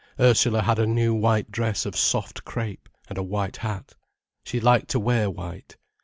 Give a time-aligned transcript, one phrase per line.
[0.19, 3.93] Ursula had a new white dress of soft crepe, and a white hat.
[4.43, 5.77] She liked to wear white.